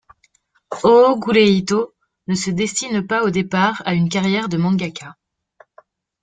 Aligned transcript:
Ōgure 0.93 1.43
Ito 1.57 1.93
ne 2.25 2.33
se 2.33 2.49
destine 2.49 3.05
pas 3.05 3.21
au 3.23 3.29
départ 3.29 3.83
à 3.85 3.93
une 3.93 4.09
carrière 4.09 4.49
de 4.49 4.57
mangaka. 4.57 5.15